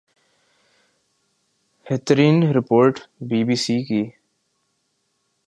ہترین 1.87 2.37
report 2.55 2.95
B 3.29 3.39
B 3.43 3.55
C 3.55 3.77
کی 3.83 4.03